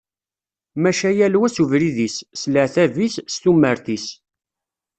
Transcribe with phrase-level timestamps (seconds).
[0.81, 4.05] Maca yal wa s ubrid-is, s leɛtab-is, d tumert-is.